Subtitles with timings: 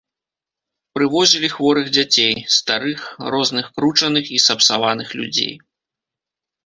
[0.97, 3.01] Прывозілі хворых дзяцей, старых,
[3.35, 5.53] розных кручаных і сапсаваных людзей.